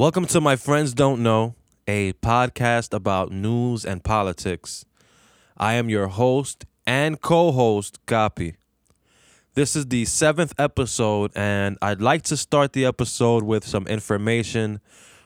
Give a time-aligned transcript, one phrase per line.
[0.00, 1.56] Welcome to My Friends Don't Know,
[1.86, 4.86] a podcast about news and politics.
[5.58, 8.54] I am your host and co host, Kapi.
[9.52, 14.80] This is the seventh episode, and I'd like to start the episode with some information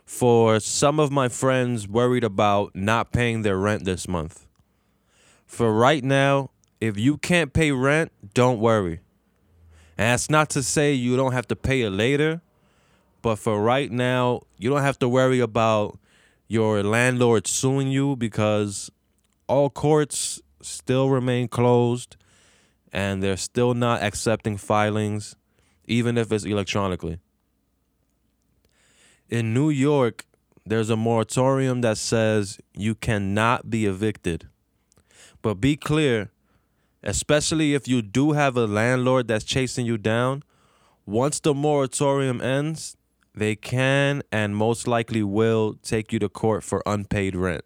[0.04, 4.44] for some of my friends worried about not paying their rent this month.
[5.46, 6.50] For right now,
[6.80, 9.02] if you can't pay rent, don't worry.
[9.96, 12.42] And that's not to say you don't have to pay it later,
[13.24, 15.98] but for right now, you don't have to worry about
[16.46, 18.90] your landlord suing you because
[19.48, 22.18] all courts still remain closed
[22.92, 25.36] and they're still not accepting filings,
[25.86, 27.18] even if it's electronically.
[29.30, 30.26] In New York,
[30.66, 34.48] there's a moratorium that says you cannot be evicted.
[35.40, 36.30] But be clear,
[37.02, 40.42] especially if you do have a landlord that's chasing you down,
[41.06, 42.98] once the moratorium ends,
[43.34, 47.64] they can and most likely will take you to court for unpaid rent.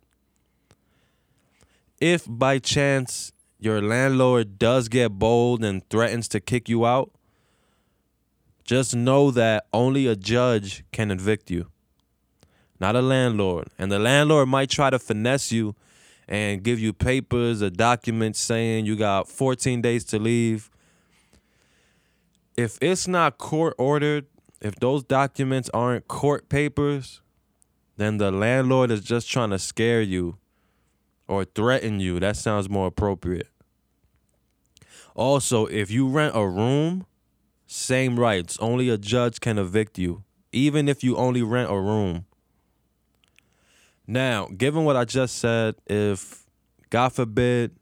[2.00, 7.10] If by chance your landlord does get bold and threatens to kick you out,
[8.64, 11.66] just know that only a judge can evict you,
[12.78, 13.68] not a landlord.
[13.78, 15.74] And the landlord might try to finesse you
[16.28, 20.70] and give you papers or documents saying you got 14 days to leave.
[22.56, 24.26] If it's not court ordered,
[24.60, 27.20] if those documents aren't court papers,
[27.96, 30.38] then the landlord is just trying to scare you
[31.26, 32.18] or threaten you.
[32.20, 33.48] That sounds more appropriate.
[35.14, 37.06] Also, if you rent a room,
[37.66, 38.56] same rights.
[38.60, 42.24] Only a judge can evict you, even if you only rent a room.
[44.06, 46.46] Now, given what I just said, if
[46.88, 47.76] God forbid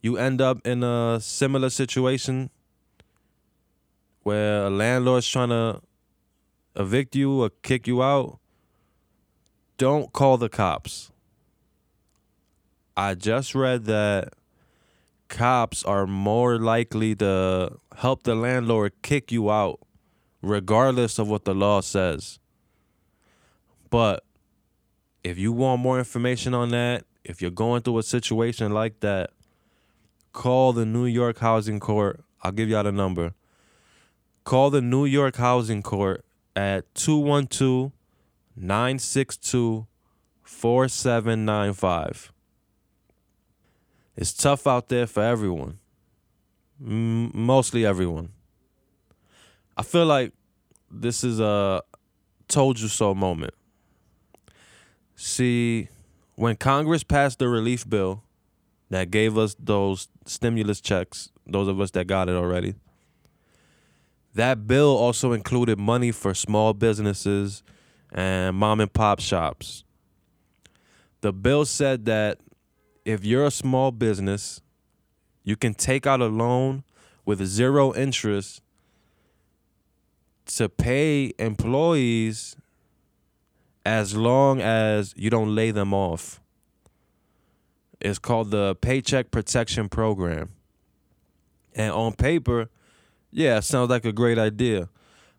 [0.00, 2.50] you end up in a similar situation
[4.24, 5.80] where a landlord's trying to
[6.76, 8.38] evict you or kick you out,
[9.78, 11.10] don't call the cops.
[12.96, 14.34] I just read that
[15.28, 19.80] cops are more likely to help the landlord kick you out,
[20.42, 22.38] regardless of what the law says.
[23.88, 24.24] But
[25.24, 29.30] if you want more information on that, if you're going through a situation like that,
[30.32, 32.22] call the New York Housing Court.
[32.42, 33.34] I'll give y'all the number.
[34.44, 36.24] Call the New York Housing Court
[36.54, 37.92] at 212
[38.56, 39.86] 962
[40.42, 42.32] 4795.
[44.16, 45.78] It's tough out there for everyone,
[46.80, 48.30] M- mostly everyone.
[49.76, 50.32] I feel like
[50.90, 51.82] this is a
[52.48, 53.54] told you so moment.
[55.16, 55.88] See,
[56.34, 58.22] when Congress passed the relief bill
[58.90, 62.74] that gave us those stimulus checks, those of us that got it already,
[64.34, 67.62] that bill also included money for small businesses
[68.10, 69.84] and mom and pop shops.
[71.20, 72.38] The bill said that
[73.04, 74.60] if you're a small business,
[75.44, 76.84] you can take out a loan
[77.24, 78.62] with zero interest
[80.46, 82.56] to pay employees
[83.84, 86.40] as long as you don't lay them off.
[88.00, 90.50] It's called the Paycheck Protection Program.
[91.74, 92.68] And on paper,
[93.32, 94.88] yeah, sounds like a great idea.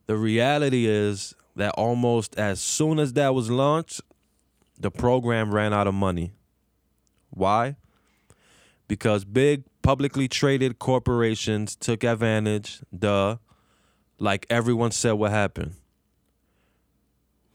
[0.07, 4.01] The reality is that almost as soon as that was launched,
[4.79, 6.33] the program ran out of money.
[7.29, 7.75] Why?
[8.87, 13.37] Because big publicly traded corporations took advantage, duh,
[14.19, 15.75] like everyone said what happened.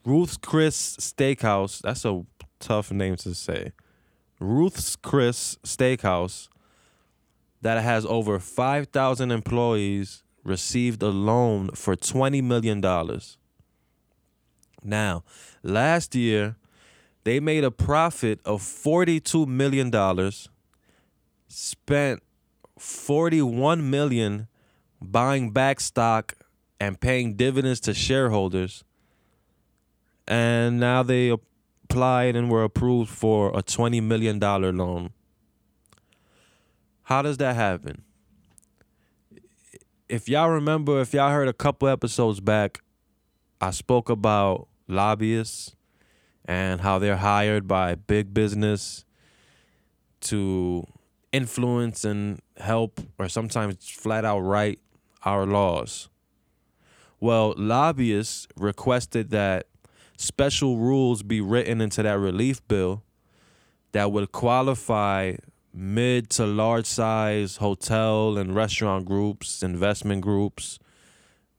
[0.04, 2.24] Ruth's Chris Steakhouse, that's a
[2.60, 3.72] tough name to say.
[4.40, 6.48] Ruth's Chris Steakhouse,
[7.60, 12.80] that has over 5,000 employees, received a loan for $20 million.
[14.82, 15.24] Now,
[15.62, 16.56] last year,
[17.24, 19.92] they made a profit of $42 million,
[21.48, 22.22] spent
[22.78, 24.48] 41 million
[25.00, 26.34] buying back stock
[26.80, 28.84] and paying dividends to shareholders.
[30.26, 35.10] And now they applied and were approved for a $20 million loan.
[37.02, 38.04] How does that happen?
[40.08, 42.80] If y'all remember, if y'all heard a couple episodes back,
[43.60, 45.76] I spoke about lobbyists
[46.46, 49.04] and how they're hired by big business
[50.22, 50.86] to
[51.30, 54.78] influence and help, or sometimes flat out write
[55.26, 56.08] our laws.
[57.20, 59.66] Well, lobbyists requested that
[60.16, 63.02] special rules be written into that relief bill
[63.92, 65.34] that would qualify
[65.78, 70.80] mid to large size hotel and restaurant groups, investment groups.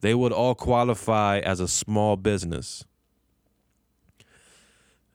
[0.02, 2.84] They would all qualify as a small business.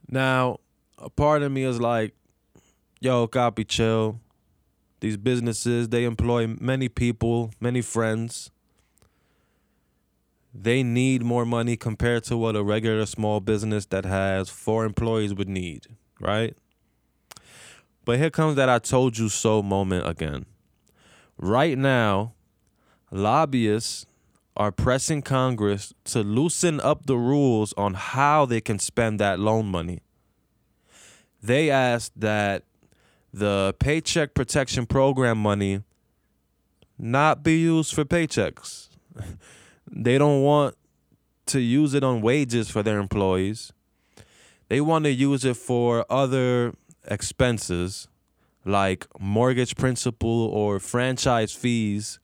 [0.09, 0.61] Now,
[0.97, 2.15] a part of me is like,
[3.01, 4.21] yo, Kapi chill.
[5.01, 8.51] These businesses, they employ many people, many friends.
[10.55, 15.35] They need more money compared to what a regular small business that has four employees
[15.35, 15.89] would need,
[16.21, 16.57] right?
[18.05, 20.47] But here comes that I told you so moment again.
[21.39, 22.35] Right now,
[23.11, 24.07] lobbyists
[24.57, 29.67] are pressing Congress to loosen up the rules on how they can spend that loan
[29.67, 30.01] money.
[31.43, 32.63] They asked that
[33.33, 35.83] the Paycheck Protection Program money
[36.99, 38.89] not be used for paychecks.
[39.91, 40.77] they don't want
[41.47, 43.73] to use it on wages for their employees.
[44.69, 46.75] They want to use it for other
[47.07, 48.09] expenses
[48.65, 52.19] like mortgage principal or franchise fees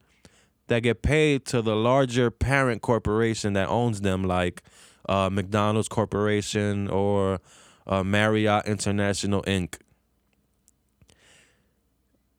[0.67, 4.63] that get paid to the larger parent corporation that owns them, like
[5.07, 7.39] uh, McDonald's Corporation or
[7.85, 9.77] uh, Marriott International Inc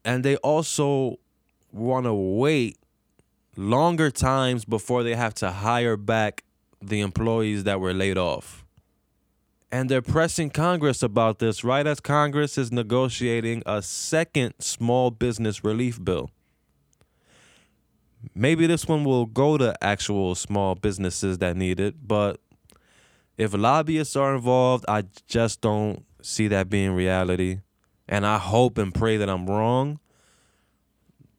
[0.05, 1.19] and they also
[1.73, 2.79] want to wait
[3.56, 6.45] longer times before they have to hire back
[6.81, 8.62] the employees that were laid off.
[9.73, 15.65] And they're pressing Congress about this right as Congress is negotiating a second small business
[15.65, 16.31] relief bill.
[18.35, 22.39] Maybe this one will go to actual small businesses that need it, but
[23.39, 27.61] if lobbyists are involved, I just don't see that being reality
[28.07, 29.99] and I hope and pray that I'm wrong.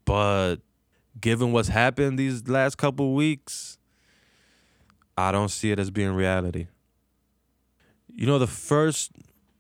[0.06, 0.56] But
[1.22, 3.78] given what's happened these last couple weeks,
[5.16, 6.68] I don't see it as being reality.
[8.16, 9.12] You know, the first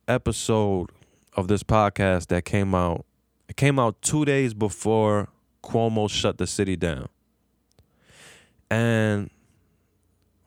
[0.07, 0.91] episode
[1.35, 3.03] of this podcast that came out,
[3.50, 5.29] it came out two days before
[5.63, 7.09] Cuomo shut the city down.
[8.69, 9.31] And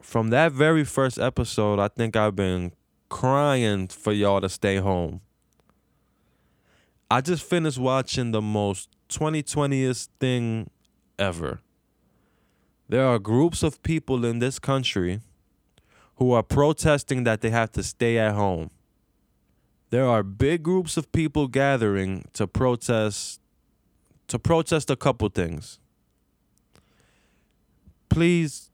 [0.01, 2.73] from that very first episode, I think I've been
[3.09, 5.21] crying for y'all to stay home.
[7.11, 10.71] I just finished watching the most 2020th thing
[11.19, 11.61] ever.
[12.89, 15.23] There are groups of people in this country
[16.17, 18.71] who are protesting that they have to stay at home.
[19.91, 23.41] There are big groups of people gathering to protest
[24.29, 25.79] to protest a couple things.
[28.09, 28.71] Please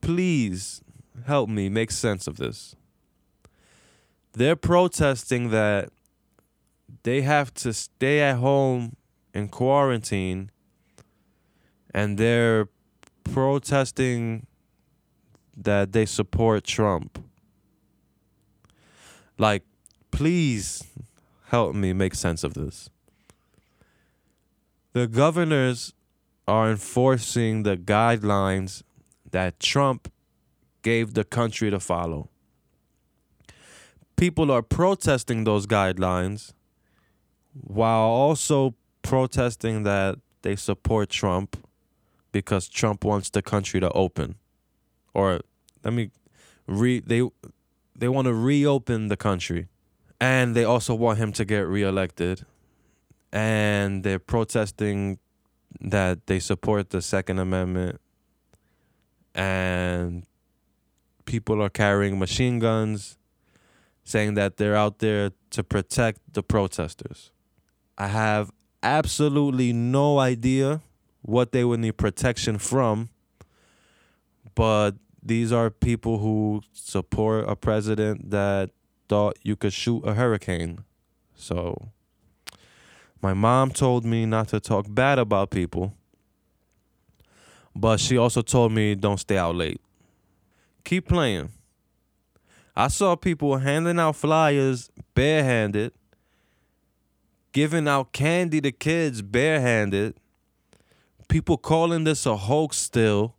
[0.00, 0.82] please
[1.26, 2.74] help me make sense of this.
[4.32, 5.90] They're protesting that
[7.02, 8.96] they have to stay at home
[9.32, 10.50] in quarantine
[11.92, 12.68] and they're
[13.24, 14.46] protesting
[15.60, 17.22] that they support Trump.
[19.38, 19.62] Like,
[20.10, 20.84] please
[21.46, 22.90] help me make sense of this.
[24.92, 25.94] The governors
[26.48, 28.82] are enforcing the guidelines
[29.30, 30.10] that Trump
[30.82, 32.28] gave the country to follow.
[34.16, 36.52] People are protesting those guidelines
[37.52, 41.56] while also protesting that they support Trump
[42.32, 44.36] because Trump wants the country to open.
[45.14, 45.40] Or
[45.84, 46.10] let me
[46.66, 47.22] re they
[47.96, 49.68] they want to reopen the country.
[50.20, 52.44] And they also want him to get reelected.
[53.32, 55.18] And they're protesting
[55.80, 58.00] that they support the Second Amendment.
[59.34, 60.26] And
[61.24, 63.16] people are carrying machine guns,
[64.04, 67.30] saying that they're out there to protect the protesters.
[67.96, 68.50] I have
[68.82, 70.80] absolutely no idea
[71.22, 73.10] what they would need protection from,
[74.54, 78.70] but these are people who support a president that
[79.08, 80.84] thought you could shoot a hurricane.
[81.34, 81.90] So
[83.22, 85.94] my mom told me not to talk bad about people,
[87.74, 89.80] but she also told me don't stay out late.
[90.84, 91.50] Keep playing.
[92.74, 95.92] I saw people handing out flyers barehanded
[97.52, 100.14] giving out candy to kids barehanded,
[101.28, 103.34] people calling this a hoax still.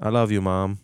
[0.00, 0.78] I love you, Mom.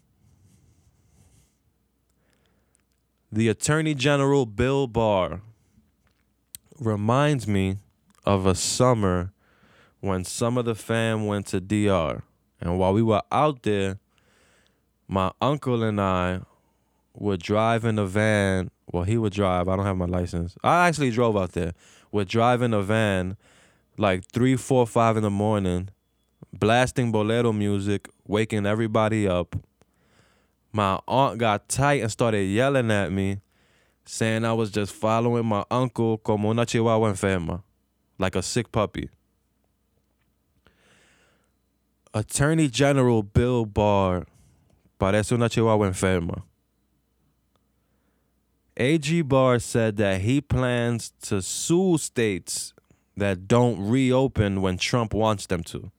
[3.31, 5.41] The Attorney General Bill Barr
[6.79, 7.79] reminds me
[8.25, 9.33] of a summer
[10.01, 12.23] when some of the fam went to DR.
[12.61, 13.99] And while we were out there,
[15.09, 16.41] my uncle and I
[17.15, 19.69] would drive in a van well, he would drive.
[19.69, 20.55] I don't have my license.
[20.63, 21.73] I actually drove out there.
[22.13, 23.39] Would drive in a van
[23.97, 25.89] like three, four, five in the morning,
[26.53, 29.57] blasting bolero music, waking everybody up.
[30.73, 33.41] My aunt got tight and started yelling at me,
[34.05, 37.63] saying I was just following my uncle como una chihuahua enferma,
[38.19, 39.11] like a sick puppy.
[42.15, 44.27] Attorney General Bill Barr
[44.99, 46.43] parece una chihuahua enferma.
[48.77, 52.73] AG Barr said that he plans to sue states
[53.17, 55.91] that don't reopen when Trump wants them to.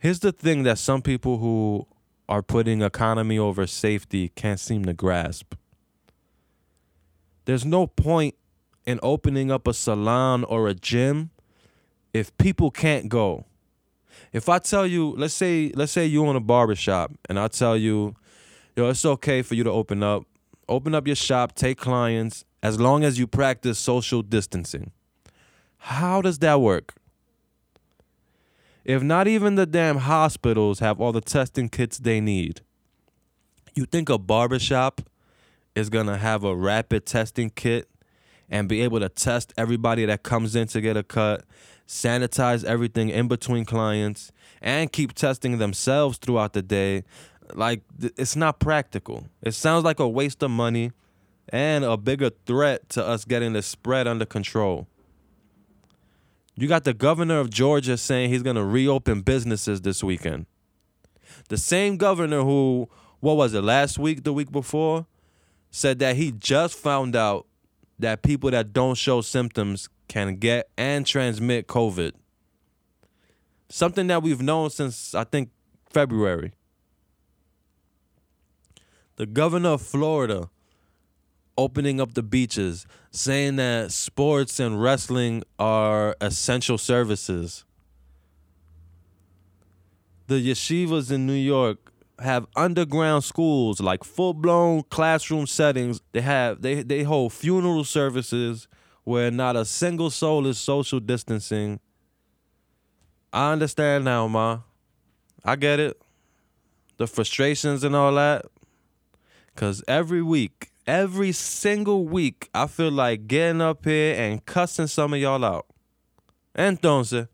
[0.00, 1.88] Here's the thing that some people who
[2.28, 5.54] are putting economy over safety can't seem to grasp.
[7.46, 8.36] There's no point
[8.86, 11.30] in opening up a salon or a gym
[12.14, 13.46] if people can't go.
[14.32, 17.76] If I tell you, let's say let's say you own a barbershop and I tell
[17.76, 18.14] you,
[18.76, 20.24] yo, it's okay for you to open up.
[20.68, 24.92] Open up your shop, take clients as long as you practice social distancing.
[25.78, 26.97] How does that work?
[28.88, 32.62] If not even the damn hospitals have all the testing kits they need,
[33.74, 35.02] you think a barbershop
[35.74, 37.90] is gonna have a rapid testing kit
[38.48, 41.44] and be able to test everybody that comes in to get a cut,
[41.86, 47.04] sanitize everything in between clients, and keep testing themselves throughout the day?
[47.52, 49.26] Like, it's not practical.
[49.42, 50.92] It sounds like a waste of money
[51.50, 54.86] and a bigger threat to us getting the spread under control.
[56.58, 60.46] You got the governor of Georgia saying he's going to reopen businesses this weekend.
[61.48, 62.88] The same governor who,
[63.20, 65.06] what was it, last week, the week before,
[65.70, 67.46] said that he just found out
[68.00, 72.12] that people that don't show symptoms can get and transmit COVID.
[73.68, 75.50] Something that we've known since, I think,
[75.88, 76.52] February.
[79.14, 80.50] The governor of Florida
[81.58, 87.64] opening up the beaches, saying that sports and wrestling are essential services.
[90.28, 96.00] The yeshivas in New York have underground schools, like full blown classroom settings.
[96.12, 98.68] They have they they hold funeral services
[99.04, 101.80] where not a single soul is social distancing.
[103.32, 104.60] I understand now, ma.
[105.44, 106.00] I get it.
[106.98, 108.46] The frustrations and all that.
[109.56, 115.12] Cause every week every single week, I feel like getting up here and cussing some
[115.12, 115.66] of y'all out.
[116.56, 117.28] Entonces,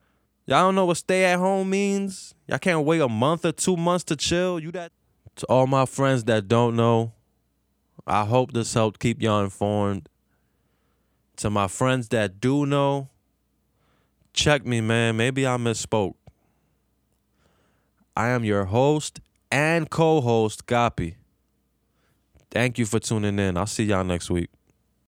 [0.45, 2.35] y'all don't know what stay at home means?
[2.49, 4.59] Y'all can't wait a month or two months to chill?
[4.59, 4.91] You that?
[5.37, 7.13] To all my friends that don't know,
[8.07, 10.09] I hope this helped keep y'all informed.
[11.37, 13.09] To my friends that do know,
[14.33, 15.17] check me, man.
[15.17, 16.15] Maybe I misspoke.
[18.17, 19.21] I am your host
[19.51, 21.17] and co host, Kapi.
[22.55, 23.57] Thank you for tuning in.
[23.57, 24.49] I'll see y'all next week.